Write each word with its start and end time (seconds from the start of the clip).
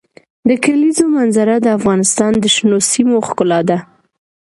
د 0.47 0.49
کلیزو 0.63 1.03
منظره 1.17 1.55
د 1.61 1.67
افغانستان 1.77 2.31
د 2.39 2.45
شنو 2.55 2.77
سیمو 2.91 3.17
ښکلا 3.27 3.59
ده. 3.69 3.77